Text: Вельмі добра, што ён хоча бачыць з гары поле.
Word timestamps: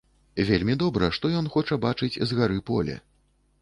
Вельмі 0.47 0.77
добра, 0.85 1.11
што 1.19 1.33
ён 1.43 1.51
хоча 1.59 1.79
бачыць 1.87 2.13
з 2.27 2.31
гары 2.43 2.59
поле. 2.73 3.01